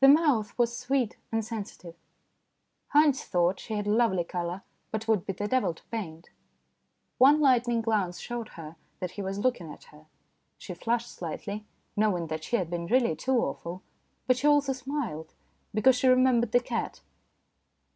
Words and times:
The 0.00 0.08
mouth 0.08 0.58
was 0.58 0.76
sweet 0.76 1.18
and 1.30 1.44
sensitive. 1.44 1.94
Haynes 2.94 3.22
thought 3.22 3.60
she 3.60 3.74
had 3.74 3.86
lovely 3.86 4.24
colour, 4.24 4.62
but 4.90 5.06
would 5.06 5.24
be 5.24 5.32
the 5.34 5.46
devil 5.46 5.72
to 5.72 5.84
paint. 5.84 6.30
One 7.18 7.40
lightning 7.40 7.80
glance 7.80 8.18
showed 8.18 8.48
her 8.58 8.74
that 8.98 9.12
he 9.12 9.22
was 9.22 9.38
looking 9.38 9.70
at 9.72 9.84
her; 9.94 10.06
she 10.58 10.74
flushed 10.74 11.12
slightly, 11.12 11.64
knowing 11.94 12.26
that 12.26 12.42
she 12.42 12.56
had 12.56 12.70
been 12.70 12.86
really 12.88 13.14
too 13.14 13.38
awful, 13.38 13.82
but 14.26 14.36
she 14.36 14.48
also 14.48 14.72
smiled, 14.72 15.32
because 15.72 15.94
she 15.94 16.08
remembered 16.08 16.50
the 16.50 16.58
cat. 16.58 17.00